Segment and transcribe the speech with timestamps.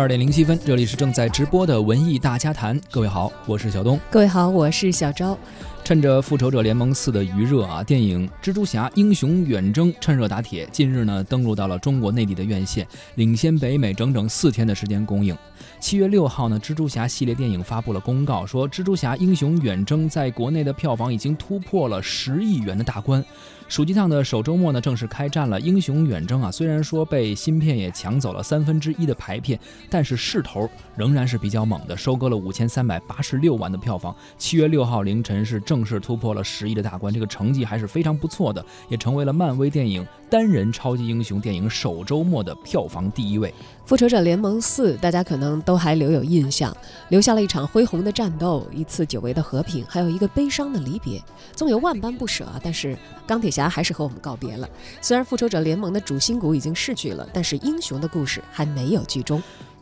[0.00, 2.80] 二点零七分，这里是正在直播的文艺大家谈。
[2.90, 4.00] 各位好，我是小东。
[4.10, 5.36] 各位好，我是小昭。
[5.82, 15.36] 趁着《复仇者联盟四》的余热啊，电影《蜘蛛侠：英雄远征》趁热打铁，近日呢登陆到了中国内地的院线，领先北美整整四天的时间公映。
[15.80, 23.24] 七月六号呢，蜘蛛侠系列电影发布了公告，说《蜘蛛侠：英雄远征》在国内的票房已经突破了十亿元的大关。
[23.68, 25.60] 暑期档的首周末呢，正式开战了。
[25.62, 34.14] 《英雄远征》啊，虽然说被芯片也抢走了三分之一的排片，但是势头仍然是比较猛的，收割了五千三百八十六万的票房。
[34.36, 43.54] 七月六号凌晨是正式突破了十亿的大关，这个成绩还是非常不错的，也成为了漫威电影单人超级英雄电影首周末的票房第一位。
[43.86, 46.76] 复仇者联盟四，大家可能都还留有印象，
[47.10, 51.22] 留下了一场恢宏的战斗，一次久违的和平，还有一个悲伤的离别。
[51.54, 54.68] 纵有万般不舍，但是钢铁侠还是和我们告别了。
[55.00, 59.40] 虽然复仇者联盟的主心骨已经逝去了，但是英雄的故事还没有剧终。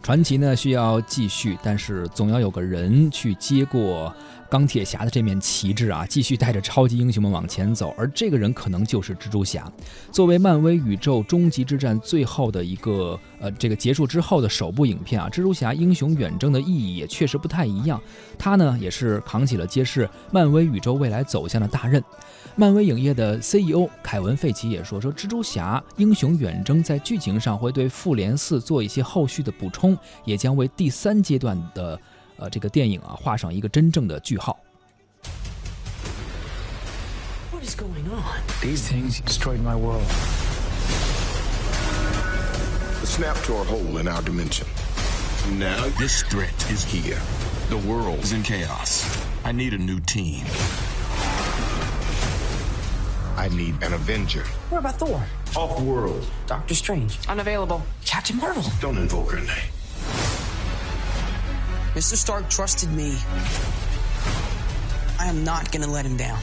[0.09, 4.11] 传奇呢需要继续，但是总要有个人去接过。
[4.51, 9.71] 钢铁侠的这面旗帜啊，继续带着超级英雄们往前走，而这个人可能就是蜘蛛侠。
[10.11, 18.01] 作为漫威宇宙终极之战最后的一个呃，这个结束之后的首部影片啊，蜘蛛侠英雄远征的意义也确实不太一样。
[18.39, 22.03] 他呢，也是扛起了揭示漫威宇宙未来走向的大任。
[22.59, 31.99] 漫威影业的 CEO 凯文费奇也说，说蜘蛛侠英雄远征在剧情上会对复联四做一些后续的补充，也将为第三阶段的。
[32.37, 34.57] 呃，这个电影啊，画上一个真正的句号。
[37.53, 38.43] What is going on?
[38.61, 40.07] These things destroyed my world.
[43.01, 44.67] The snap tore a hole in our dimension.
[45.59, 47.19] Now this threat is here.
[47.71, 49.05] The world is in chaos.
[49.45, 50.45] I need a new team.
[53.49, 54.43] I need an Avenger.
[54.69, 55.25] What about Thor?
[55.57, 56.27] Off world.
[56.47, 57.19] Doctor Strange.
[57.29, 57.83] Unavailable.
[58.05, 58.63] Captain Marvel.
[58.79, 59.73] Don't invoke her name.
[61.95, 62.15] Mr.
[62.15, 63.17] Stark trusted me.
[65.19, 66.39] I am not gonna let him down.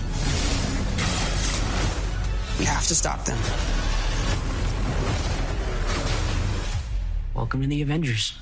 [2.58, 3.38] We have to stop them.
[7.36, 8.34] Welcome to the Avengers.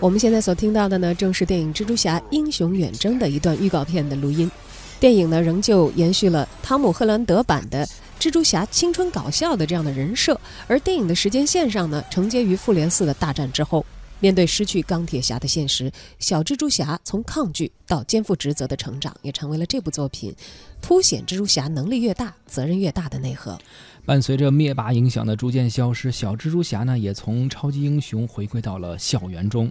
[0.00, 4.50] 我们现在所听到的呢，正是电影《蜘蛛侠：英雄远征》的一段预告片的录音。
[5.00, 7.88] 电影呢，仍旧延续了汤姆·赫兰德版的。
[8.18, 13.86] 蜘蛛侠青春搞笑的这样的人设，而电影的时间线上呢，承接于复联四的大战之后，
[14.18, 20.34] 面对失去钢铁侠的现实，小蜘蛛侠从抗拒到肩负职责的成长，也成为了这部作品
[20.82, 23.56] 凸显蜘蛛侠能力越大，责任越大的内核。
[24.08, 29.70] 伴随着灭霸影响的逐渐消失，小蜘蛛侠呢，也从超级英雄回归到了校园中。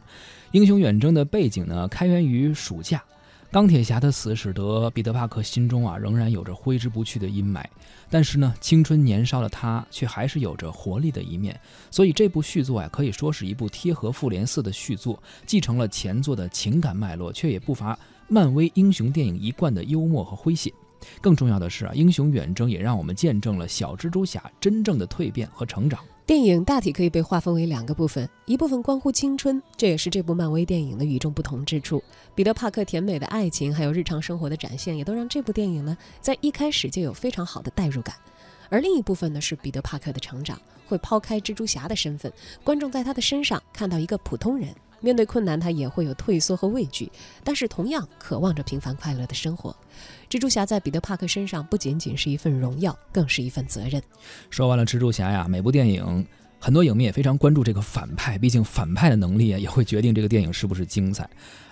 [0.51, 3.03] 英雄远征的背景呢，开源于暑假。
[3.49, 7.65] 钢铁侠的死使得彼得·帕克心中啊仍然有着挥之不去的阴霾，
[8.11, 11.59] 但是呢，青春年少的他却还是有着活力的一面。
[11.89, 17.97] 所以这部续作啊可以说是一部贴合复联四的续作，继承了前作的情感脉络，却也不乏
[18.27, 20.71] 漫威英雄电影一贯的幽默和诙谐。
[21.21, 25.99] 更重要的是啊，英雄远征也让我们见证了小蜘蛛侠真正的蜕变和成长。
[26.25, 32.03] 电影大体可以被划分为两个部分，一部分关乎青春，这也是这部漫威电影的与众不同之处。
[32.35, 38.13] 彼得·帕克甜美的爱情，还有日常生活的展现，也都让这部电影呢，在一开始就有非常好的代入感。
[38.69, 42.29] 而另一部分呢，是彼得·帕克的成长，会抛开蜘蛛侠的身份，
[42.61, 44.67] 观众在他的身上看到一个普通人。
[44.99, 47.11] 面对困难，他也会有退缩和畏惧，
[47.43, 49.75] 但是同样渴望着平凡快乐的生活。
[50.29, 54.01] 蜘蛛侠在彼得·帕克身上不仅仅是一份荣耀，更是一份责任。
[54.49, 56.25] 说完了蜘蛛侠呀，每部电影
[56.59, 61.29] 很多影迷也非常关注这个反派，毕竟反派的能力啊，也会决定这个电影是不是精彩。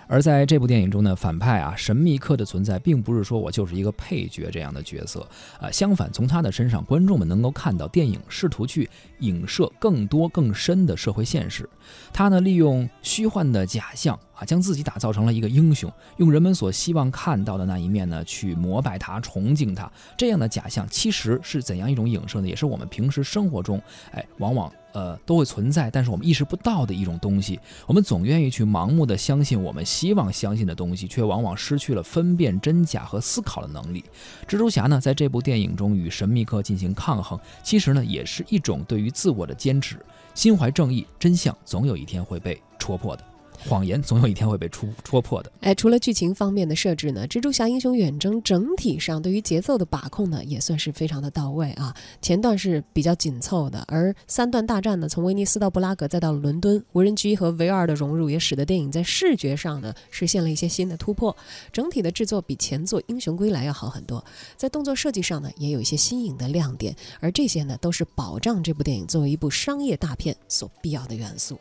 [0.07, 5.28] 而在这部电影中呢，反派啊，神秘客的存在，并不是说我就是一个配角这样的角色
[5.59, 11.67] 啊，相反，从他的身上，观众们能够看到电影试图去影射更多更深的社会现实。
[12.13, 19.91] 他呢，利用虚幻的假象啊，将自己打造成了一个英雄，用人们所希望看到的那一面呢，去膜拜他、崇敬他。
[20.17, 22.47] 这样的假象其实是怎样一种影射呢？
[22.47, 23.81] 也是我们平时生活中，
[24.11, 24.72] 哎，往往。
[24.95, 27.59] 呃，都会存在，但是我们意识不到的一种东西。
[27.85, 34.05] 我们总愿意去盲目的相信我们希望相信的东西，却往往失去了分辨真假和思考的能力。
[34.47, 39.97] 蜘蛛侠呢，在这部电影中与神秘客进行抗衡，其实呢，也是一种对于自我的坚持。
[40.33, 43.23] 心怀正义，真相总有一天会被戳破的。
[43.67, 45.52] 谎言总有一天会被戳戳破的。
[45.62, 51.96] 哎，除了剧情方面的设置呢，《蜘蛛侠：英雄远征》整体上对于节奏的把控呢，也算是非常的到位啊。
[52.22, 61.35] 前段是比较紧凑的，而三段大战呢，从威尼斯到布拉格再到伦敦，无人机和 VR 的融入也使得电影在视觉上呢实现了一些新的突破。
[61.72, 64.23] 整体的制作比前作《英雄归来》要好很多，
[64.56, 71.58] 在动作设计上呢，也有一些新颖的亮点，而这些呢，都是保障这部电影作为一部商业大片所必要的元素。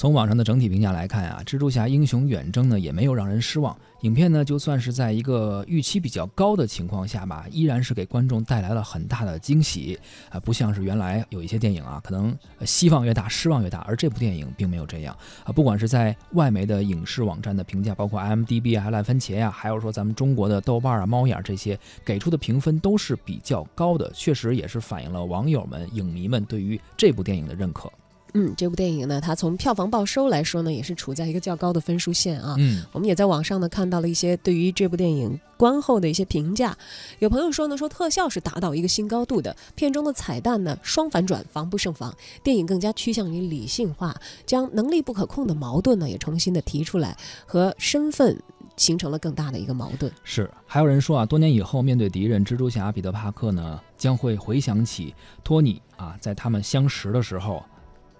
[0.00, 3.76] 从网上的整体评价来看啊，《蜘蛛侠：英雄远征》呢也没有让人失望。
[4.00, 10.00] 影片呢就算是在一个预期比较高的情况下吧，依然是给观众带来了很大的惊喜
[10.30, 15.14] 啊，不像是原来有一些电影啊，可能希望越大失望越大，而这部电影并没有这样
[15.44, 15.52] 啊。
[15.52, 27.92] 不管是在外媒的影视网站的评价，包括 IMDB 啊、烂番茄呀，还有说咱们中国的豆瓣啊、猫眼这些给出的评分都是比较高的，确实也是反映了网友们、影迷们对于这部电影的认可。
[28.34, 32.54] 嗯，这部电影呢，它从票房报收来说呢，也是处在一个较高的分数线啊。
[32.58, 36.76] 嗯，我们也在网上呢看到了一些对于这部电影观后的一些评价。
[37.18, 42.14] 有朋友说呢，说特效是达到一个新高度的，片中的彩蛋呢双反转，防不胜防。
[42.42, 44.14] 电影更加趋向于理性化，
[44.46, 47.16] 将能力不可控的矛盾呢也重新的提出来，
[47.46, 48.40] 和身份
[48.76, 50.10] 形成了更大的一个矛盾。
[50.24, 57.62] 是，还有人说啊，多年以后面对敌人蜘蛛侠彼得帕克呢，将会回想起托尼啊，在他们相识的时候。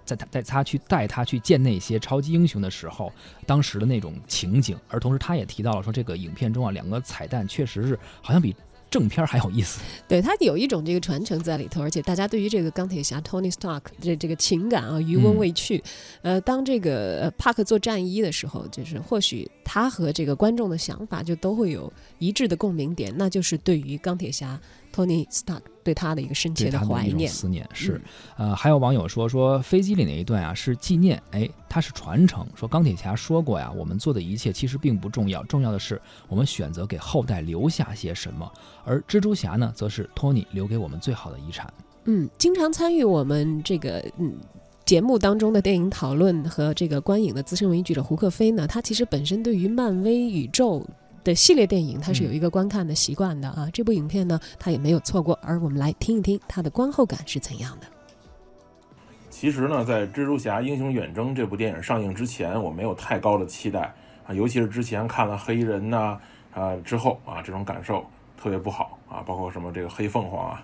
[0.05, 3.11] 在他带他去带他去见那些超级英雄的时候，
[3.45, 8.55] 当时的那种情景，而同时他也提到了说，这个影片中啊，两个彩蛋确实是好像比
[8.89, 9.79] 正片还有意思。
[10.05, 15.81] 对他有一种这个传承在里头，而且大家对于这个钢铁侠 Tony Stark 这这个情感啊余温未去。
[16.21, 24.59] 呃，当这个帕克做战衣的时候，就是或许他和这个观众的想法就都会有一致的共鸣点，那就是对于钢铁侠
[24.91, 25.61] Tony Stark。
[25.83, 27.99] 对他的一个深切的怀念、思念是，
[28.37, 32.45] 呃，还有网友说说飞机里那一段啊是纪念，哎，它是传承。
[32.53, 38.47] 说钢铁侠说过呀，我们做的一切其实并不重要，重要的是我们选择给后代留下些什么。
[38.85, 41.73] 而蜘蛛侠呢，则是托尼留给我们最好的遗产。
[42.03, 44.35] 嗯，经常参与我们这个嗯
[44.85, 50.85] 节目当中的电影讨论和这个观影的资深文艺记者胡克飞呢，他其实本身对于漫威宇宙。
[51.23, 53.69] 的系列电影，他是有一个观看的习惯的啊。
[53.71, 55.37] 这部影片呢，他也没有错过。
[55.41, 57.87] 而我们来听一听他的观后感是怎样的。
[59.29, 63.93] 其实呢，在《蜘蛛侠：英雄远征》这部电影上映之前，我没有太高的期待
[64.27, 66.19] 啊，尤其是之前看了黑衣人呐
[66.53, 68.05] 啊之后啊，这种感受
[68.37, 70.63] 特别不好啊，包括什么这个黑凤凰啊。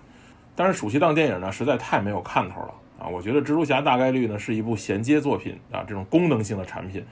[0.54, 3.08] 但是暑期档电影呢，实在太没有看头了啊。
[3.08, 7.04] 我觉得蜘蛛侠大概率呢是一部衔接作品啊，这种功能性的产品。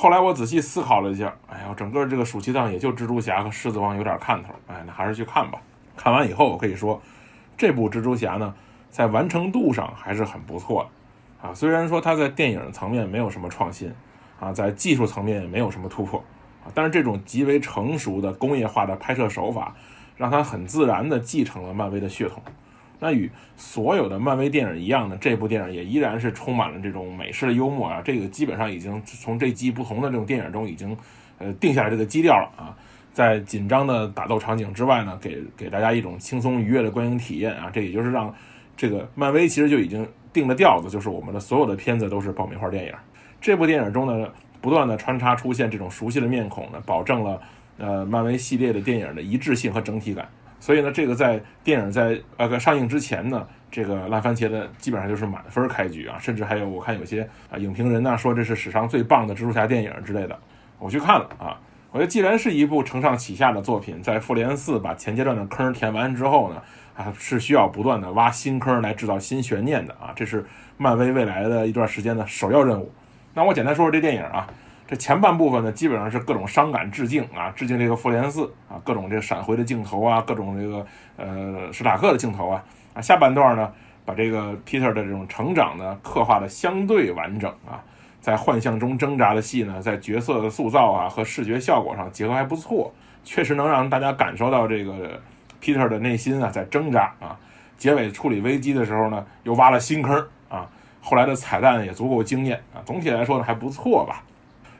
[0.00, 5.58] 后来我仔细思考了一下，哎呀，整个这个暑期档也就蜘蛛侠和狮子王有点看头，哎，那还是去看吧。
[5.96, 7.02] 看完以后，我可以说，
[7.56, 8.54] 这部蜘蛛侠呢，
[8.92, 10.84] 在完成度上还是很不错
[11.42, 13.92] 的，啊，虽然说它在电影层面没有什么创新，
[14.38, 16.22] 啊，在技术层面也没有什么突破，
[16.64, 19.74] 啊，但是这种极为成熟的工业化的拍摄手法，
[20.16, 22.40] 让它很自然地继承了漫威的血统。
[23.00, 30.96] 那与所有的漫威电影一样呢，这部电影也依然是充满了这种美式的幽默啊，这个基本上已经从这季不同的这种电影中已经，
[31.38, 32.76] 呃，定下来这个基调了啊。
[33.12, 37.68] 在紧张的打斗场景之外呢，给给大家一种轻松愉悦的观影体验啊。
[37.72, 38.32] 这也就是让
[38.76, 42.92] 这个漫威其实就已经定了调子，就是我们的所有的片子都是爆米花电影。
[43.40, 44.28] 这部电影中呢，
[44.60, 47.40] 不断的穿插出现这种熟悉的面孔呢，保证了
[47.78, 50.28] 呃漫威系列的电影的一致性和整体感。
[50.60, 60.38] 所以呢，这个在电影在呃在上映之前呢，这个烂番茄的基本上就是满分开局啊，甚至还有我看有些啊影评人呢说这是史上最棒的蜘蛛侠电影之类的，
[60.78, 61.58] 我去看了啊，
[61.92, 66.62] 我觉得既然是一部承上启下的作品，在复联四把前阶段的坑填完之后呢，
[66.96, 70.44] 啊是需要不断的挖新坑来制造新悬念的啊，这是
[70.76, 72.92] 漫威未来的一段时间的首要任务。
[73.34, 74.48] 那我简单说说这电影啊。
[74.88, 80.86] 这前半部分呢，基本上是各种伤感致敬啊，致敬这个复联四啊，各种这个闪回的镜头啊，各种这个
[81.18, 82.64] 呃史塔克的镜头啊
[82.94, 83.02] 啊。
[83.02, 83.70] 下半段呢，
[84.06, 87.84] 把这个 Peter 的这种成长呢刻画的相对完整啊，
[88.18, 92.90] 在幻象中挣扎的戏呢，在角色的塑造啊和视觉效果上结合还不错，
[93.24, 95.20] 确实能让大家感受到这个
[95.60, 97.38] Peter 的内心啊在挣扎啊。
[97.76, 100.66] 结尾处理危机的时候呢，又挖了新坑啊，
[101.02, 102.80] 后来的彩蛋也足够惊艳啊。
[102.86, 104.22] 总体来说呢，还不错吧。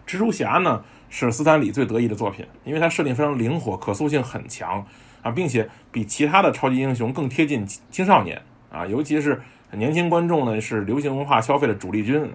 [0.09, 4.83] 蜘蛛侠呢是斯坦李最得意的作品，因为它设定非常灵活，可塑性很强
[5.21, 8.41] 啊，并且比其他的超级英雄更贴近青少年
[8.73, 9.39] 啊，尤其是
[9.73, 12.27] 年轻观众呢是流行文化消费的主力军。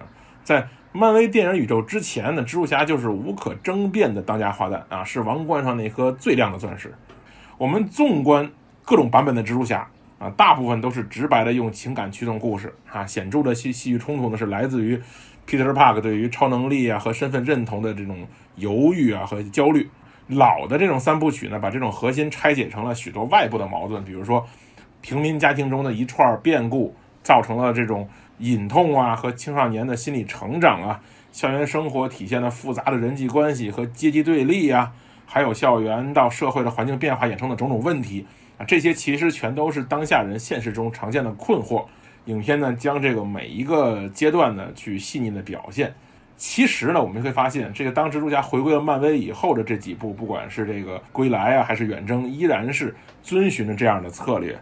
[0.44, 6.94] 在漫威电影宇宙之前呢，蜘蛛侠就是无可争辩的当家花旦啊，是王冠上那颗最亮的钻石。
[7.58, 8.48] 我们纵观
[8.84, 9.88] 各种版本的蜘蛛侠
[10.20, 15.02] 啊，大部分都是直白的用情感驱动故事啊，显著的戏戏剧冲突呢是来自于。
[15.46, 19.88] Peter Park 对于超能力啊和身份认同的这种犹豫啊和焦虑。
[20.28, 24.46] 老的这种三部曲呢，把这种核心拆解成了许多外部的矛盾，比如说
[25.02, 28.08] 平民家庭中的一串变故，造成了这种
[28.38, 34.92] 隐痛啊和青少年的心理成长啊，校园生活体现了复杂的人际关系和阶级对立啊，
[35.26, 38.24] 还有校园到社会的环境变化衍生的种种问题
[38.56, 41.84] 啊，这些其实全都是当下人现实中常见的困惑。
[42.26, 45.94] 影片呢，将这个每一个阶段呢去细腻的表现。
[46.36, 54.58] 其实呢，我们会发现，这个当蜘蛛侠回归了漫威以后的这几部，不管是这个归来啊，还是远征，依然是遵循着这样的策略。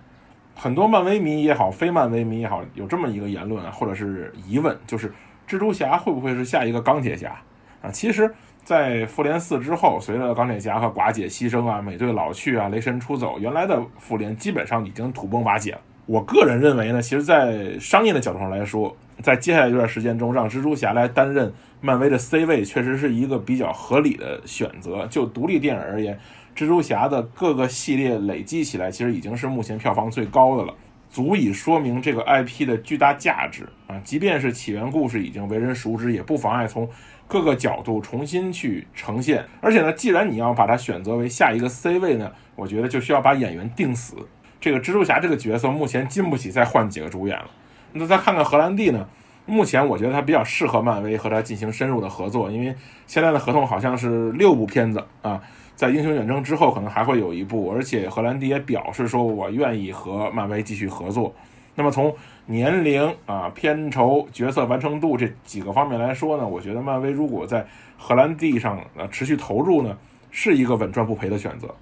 [0.54, 5.09] 很多漫威迷也好，非漫威迷也好，有这么一个言论，或者是疑问，就是
[5.49, 7.40] 蜘蛛侠会不会是下一个钢铁侠
[7.81, 7.90] 啊？
[7.90, 15.81] 其实，在复联四之后，随着钢铁侠和寡姐牺牲啊，美队老去啊，雷神出走，原来的复联基本上已经土崩瓦解了。
[16.06, 25.06] 我个人认为呢，其实，在商业的角度上来说，在接下来一段时间中，让蜘蛛侠来担任漫威的 C 位，确实是一个比较合理的选择。
[25.06, 26.18] 就独立电影而言，
[26.56, 30.75] 蜘蛛侠的各个系列累积起来，其实已经是目前票房最高的了，
[31.09, 34.00] 足以说明这个 IP 的巨大价值啊！
[34.02, 36.88] 即便是起源故事已经为人熟知，也不妨碍从
[37.28, 39.44] 各个角度重新去呈现。
[39.61, 44.16] 而且呢，既然你要把它选择为下一个 C 位呢，我觉得就需要把演员定死。
[44.62, 47.50] 这个蜘蛛侠这个角色目前经不起再换几个主演了。
[47.92, 49.04] 那再看看荷兰弟呢？
[49.45, 52.73] 目前我觉得他比较适合漫威和他进行深入的合作，因为
[53.09, 55.42] 现在的合同好像是六部片子啊，
[55.75, 61.35] 在英雄远征之后可能还会有一部，而且荷兰弟也表示说我愿意和漫威继续合作。
[61.75, 62.14] 那么从
[62.47, 67.66] 年龄啊、片酬、角色完成度这几个方面来说呢，我觉得漫威如果在
[67.99, 69.99] 荷兰弟上呃持续投入呢，
[70.31, 71.75] 是一个稳赚不赔的选择。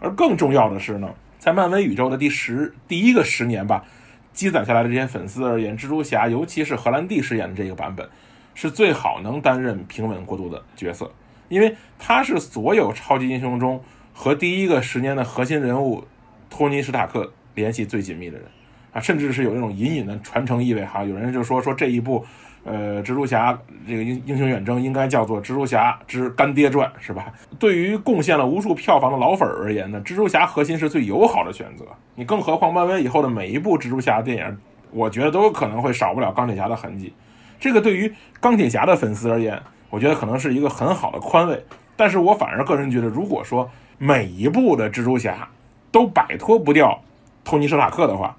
[0.00, 1.08] 而更重要的是呢。
[1.38, 3.84] 在漫威宇宙的第十第一个十年吧，
[4.32, 8.08] 积攒下来的这些粉丝而言，蜘蛛侠，尤其是荷兰弟饰演的这个版本，
[8.54, 11.12] 是最好能担任平稳过渡的角色，
[11.48, 16.04] 因为他是所有超级英雄中和第一个十年的核心人物
[16.50, 18.46] 托尼·史塔克联系最紧密的人
[19.00, 21.04] 甚至是有那种隐隐的传承意味哈。
[21.04, 22.24] 有人就说说这一部。
[22.64, 27.32] 呃，蜘蛛侠这个英英雄远征应该叫做《蜘蛛侠之干爹传》，是吧？
[27.58, 31.86] 对于贡献了无数票房的老粉而言呢，蜘蛛侠核心是最友好的选择。
[32.14, 34.58] 你更何况漫威以后的每一部蜘蛛侠电影，
[34.90, 37.10] 我觉得都有可能会少不了钢铁侠的痕迹。
[37.58, 41.64] 这个对于钢铁侠的粉丝而言，我觉得可能是一个很好的宽慰。
[41.96, 45.48] 但是我反而个人觉得，如果说每一部的蜘蛛侠
[45.90, 47.00] 都摆脱不掉
[47.44, 48.36] 托尼·史塔克的话，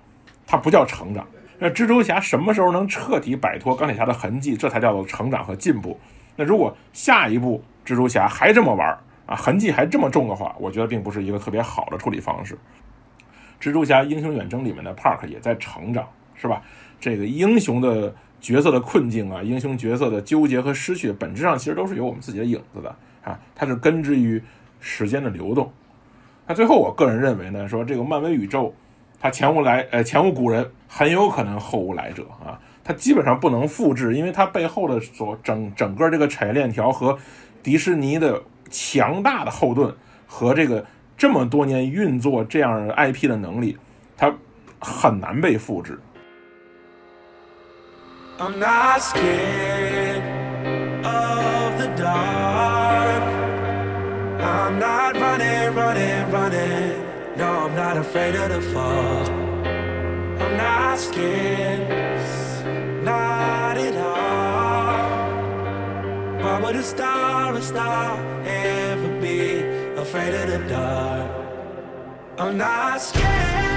[0.50, 1.28] 它不叫成长。
[1.60, 4.58] 那蜘蛛侠什么时候能彻底摆脱钢铁侠的痕迹？
[4.58, 6.00] 这才叫做成长和进步。
[6.36, 12.58] 那如果下一步蜘蛛侠还这么玩儿啊，痕迹还这么重的话，我觉得并不是一个特别好的处理方式。
[13.62, 16.64] 蜘蛛侠英雄远征里面的 Park 也在成长，是吧？
[17.00, 22.90] 这个英雄的角色的困境啊，英雄角色的纠结和失去，本质上其实都是有我们自己的影子的
[23.24, 24.42] 啊，它是根植于
[24.80, 25.72] 时间的流动。
[26.48, 28.74] 那最后，我个人认为呢，说这个漫威宇宙。
[29.20, 32.60] 它前无来，呃，前无古人，很有可能后无来者啊！
[32.84, 37.18] 它基本上不能复制，因为它背后的所整整个这个产业链条和
[37.62, 39.94] 迪士尼的强大的后盾
[40.26, 40.86] 和这个
[41.18, 43.78] 这么多年运作这样 IP 的能力，
[44.18, 44.34] 它
[44.80, 46.00] 很难被复制。
[48.40, 50.22] I'm not scared
[51.04, 53.22] of the dark.
[54.40, 57.09] I'm not running, running, running.
[57.40, 59.26] No, I'm not afraid of the fall.
[60.44, 61.88] I'm not scared,
[63.02, 65.20] not at all.
[66.44, 69.62] Why would a star, a star, ever be
[69.96, 71.32] afraid of the dark?
[72.38, 73.69] I'm not scared.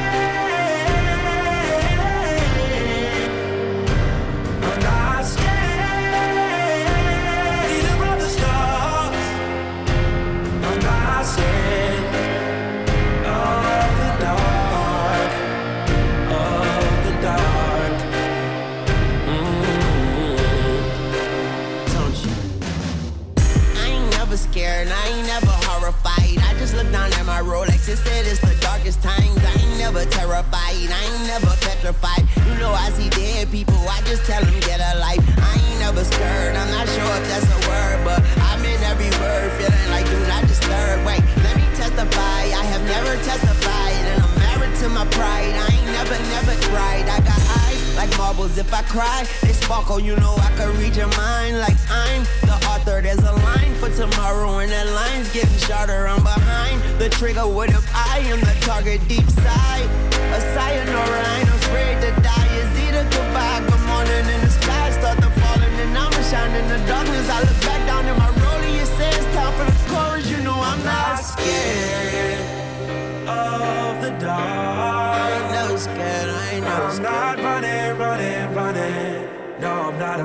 [27.92, 29.37] Rolex said it's the darkest times.
[29.44, 32.25] I ain't never terrified, I ain't never petrified.
[32.46, 35.20] You know I see dead people, I just tell them get a life.
[35.38, 39.11] I ain't never scared, I'm not sure if that's a word, but I'm in every
[39.20, 41.04] word, feeling like do not disturb.
[41.06, 45.52] Wait, let me testify, I have never testified, and I'm married to my pride.
[45.52, 47.08] I ain't never, never cried.
[47.08, 47.62] I got
[48.02, 49.25] like marbles if I cry.
[49.42, 53.00] They sparkle, you know I can read your mind like I'm the author.
[53.00, 56.09] There's a line for tomorrow, and that line's getting shorter.
[56.09, 57.47] I'm behind the trigger.
[57.47, 59.88] What if I am the target deep side?
[60.35, 60.40] A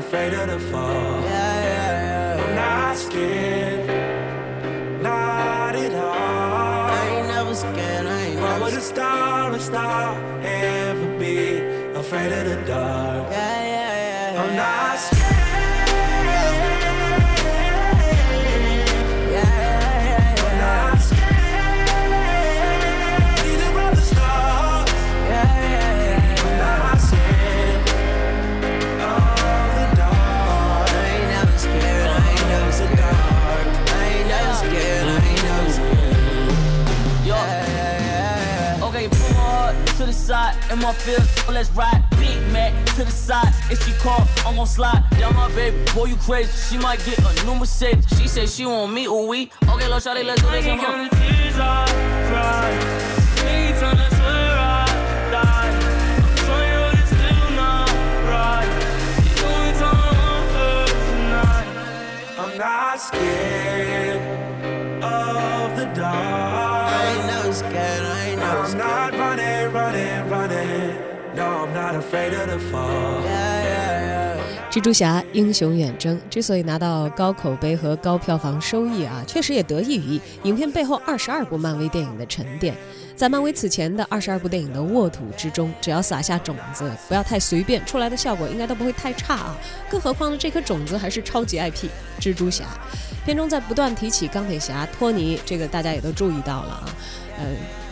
[0.07, 1.16] afraid of the fall.
[45.98, 46.51] Boy, you crazy.
[46.70, 48.06] She might get a new Mercedes.
[48.18, 49.51] She say she want me, ooh we.
[49.63, 50.66] Okay, little shawty, let's do this.
[50.66, 51.10] Come on.
[62.39, 64.22] I'm not scared
[65.04, 66.94] of the dark.
[66.94, 68.06] I ain't never scared.
[68.06, 68.84] I ain't never I'm scared.
[68.86, 71.36] not running, running, running.
[71.36, 73.22] No, I'm not afraid of the fall.
[73.22, 73.76] Yeah, yeah, yeah.
[74.77, 82.75] 蜘蛛侠：英雄远征之所以拿到高口碑和高票房收益啊，确实也得益于影片背后二十二部漫威电影的沉淀。
[83.15, 89.57] 在漫威此前的二十二部电影的沃土之中，只要撒下种子，不要太随便，出来的效果应该都不会太差啊。
[89.89, 91.88] 更何况呢，这颗种子还是超级 IP
[92.19, 92.65] 蜘蛛侠。
[93.25, 96.86] 片中在不断提起钢铁侠托尼，这个大家也都注意到了啊，
[97.39, 97.46] 呃。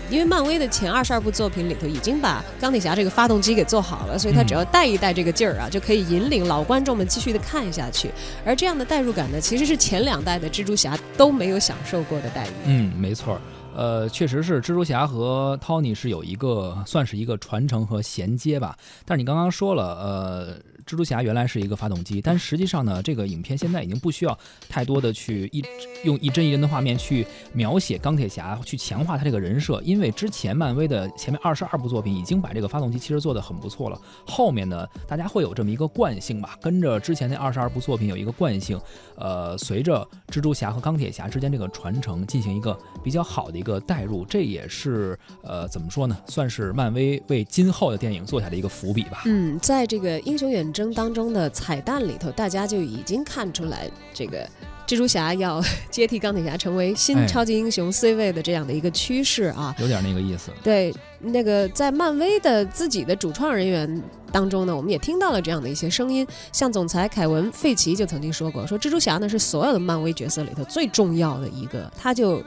[0.10, 8.12] 因为漫威的前二十二部作品里头已经把钢铁侠这个发动机给做好了，所以他只要带一带这个劲儿啊，就可以引领老观众们继续的看下去。
[8.46, 12.52] 而这样的代入感呢，其实是前两代的蜘蛛侠都没有享受过的待遇。
[12.66, 13.40] 嗯，没错。
[13.76, 18.78] 呃，确实是蜘蛛侠和 Tony 是有一个算是一个传承和衔接吧。
[19.04, 24.38] 但是你刚刚说了，呃，蜘蛛侠原来是一个发动机，但实际上呢，这个影片现在已经不需要
[24.70, 25.64] 太多的去一
[26.04, 34.00] 用一帧一帧的画面去描写钢铁侠，去强化他这个人设，因为之前漫威的前面二十二部作品已经把这个发动机其实做得很不错了。
[34.28, 38.80] 后面呢，大家会有这么一个惯性吧，跟着之前那二十二部作品有一个惯性，
[39.16, 49.24] 呃，随着蜘蛛侠和钢铁侠之间这个传承进行一个比较好的一个代入，这也是呃怎么说呢，算是漫威为今后的电影做下的一个伏笔吧。
[49.26, 54.46] 嗯，在这个英雄远征当中的彩蛋里头，大家就已经看出来这个。
[54.86, 55.60] 蜘蛛侠要
[55.90, 60.52] 接替钢铁侠成为新哎超级英雄 C 位的这样的一个趋势啊，有点那个意思。
[60.62, 66.28] 对，那个在漫威的自己的主创人员当中呢，我们也听到了这样的一些声音。
[66.52, 72.44] 像总裁凯文·费奇就曾经说过，说蜘蛛侠呢是所有的漫威角色里头最重要的一个，他就。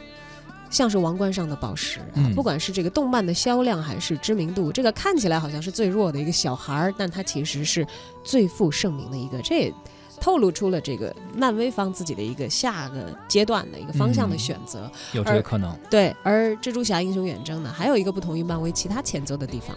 [0.70, 7.86] 像是王冠上的宝石啊，嗯不管是这个动漫的销量还是知名度，这个看起来好像是最弱的一个小孩儿，但他其实是
[8.22, 9.40] 最负盛名的一个。
[9.42, 9.74] 这也
[10.20, 14.90] 透露出了这个漫威方自己的一个下个阶段的一个方向的嗯选择。
[15.12, 15.76] 有这个可能。
[15.88, 19.76] 对，而蜘蛛侠英雄远征呢，还有一个不同于漫威其他前作的地方。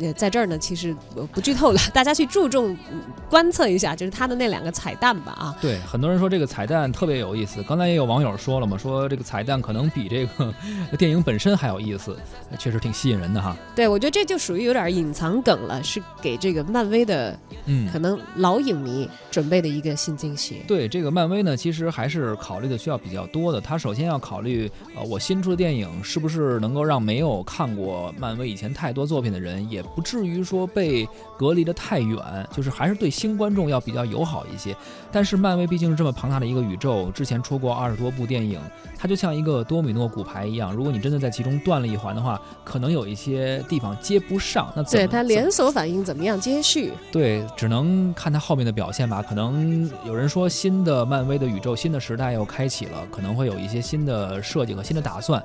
[0.00, 5.56] 呃，在这儿呢，其实我不剧透了，大家去注重嗯观测一下，就是它的那两个彩蛋吧啊。
[5.60, 7.62] 对，很多人说这个彩蛋特别有意思。
[7.62, 10.52] 刚才也有网友说了嘛，说这个彩蛋可能比这个
[10.98, 12.16] 电影本身还有意思，
[12.58, 13.56] 确实挺吸引人的哈。
[13.74, 20.62] 对，我觉得这就属于有点隐藏梗了，是给这个漫威的嗯，可能老影迷准备的一个新惊喜。
[20.66, 23.60] 对这个漫威呢，其实还是考虑的需要比较多的。
[23.60, 32.18] 他首先要考虑，呃，我新出的电影是不是能够让没有看过漫威以前太多作品的人，也不至于说被隔离的太远，
[32.52, 34.76] 就是还是对新观众要比较友好一些。
[35.10, 38.60] 但是漫威毕竟是这么庞大的一个宇宙，之前出过二十多部电影，
[38.98, 44.72] 它就像一个多米诺骨牌一样，如果你真的在其中断了一环的话，可能有一些地方接不上。
[44.74, 46.92] 那怎么对它连锁反应怎么样接续？
[47.12, 49.22] 对，只能看它后面的表现吧。
[49.22, 55.42] 可能有人说新的漫威的宇宙、新的时代又开启了，可能会有一些新的设计和新的打算。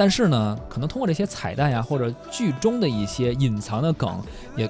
[0.00, 4.18] 但是呢，可能通过这些彩蛋呀，或者剧中的一些隐藏的梗，
[4.56, 4.66] 也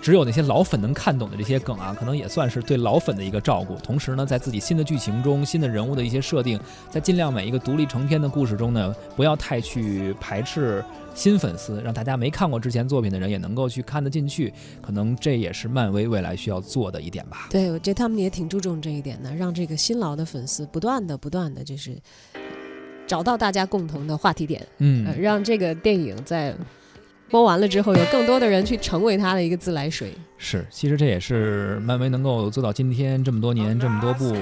[0.00, 3.74] 只有那些老粉能看懂的这些梗啊，可能也算是对老粉的一个照顾。
[3.78, 6.56] 同时呢，在自己新的剧情中、新的人物的一些设定，
[6.88, 10.84] 在尽量每一个独立成篇的故事中呢，不要太去排斥
[11.16, 14.54] 新粉丝，让大家没看过之前作品的人也能够去看得进去。
[14.80, 17.48] 可能这也是漫威未来需要做的一点吧。
[17.50, 22.00] 对，我觉得他们也挺注重这一点的，让这个新老的粉丝不断的、不断的，就是
[23.10, 26.54] 找到大家共同的话题点，呃，嗯，让这个电影在
[27.28, 30.12] 播完了之后，有更多的人去成为他的一个自来水。
[30.38, 34.32] 是，其实这也是漫威能够做到今天这么多年这么多部，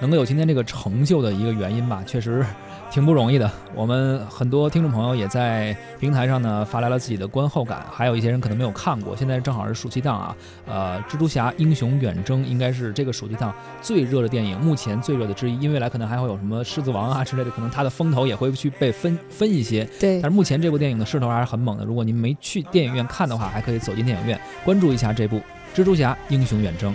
[0.00, 2.02] 能够有今天这个成就的一个原因吧。
[2.04, 2.44] 确实。
[2.90, 9.14] 挺不容易的，我们很多听众朋友也在平台上呢发来了自己的观后感，还有一些人可能没有看过。
[9.14, 15.60] 现在正好是暑期档啊，呃，蜘蛛侠英雄远征应该是这个暑期档最热的电影，目前最热的之一。
[15.60, 19.84] 因为来可能还会有什么狮子王啊之类的，可能它的风头也会去被分分一些。
[20.00, 20.20] 对。
[20.22, 21.84] 但是目前这部电影的势头还是很猛的。
[21.84, 25.40] 如果您没去电影院看的话，还可以走进电影院关注一下这部
[25.74, 26.94] 蜘蛛侠英雄远征。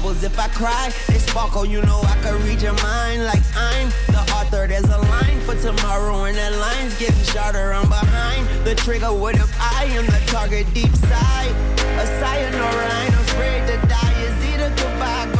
[0.00, 0.92] Marbles if I cry.
[1.08, 4.66] They sparkle, oh, you know I can read your mind like I'm the author.
[4.66, 7.72] There's a line for tomorrow, and that line's getting shorter.
[7.72, 9.12] I'm behind the trigger.
[9.12, 11.54] What if I am the target deep side?
[11.98, 14.14] A sayonara, I ain't afraid to die.
[14.22, 15.39] Is either goodbye.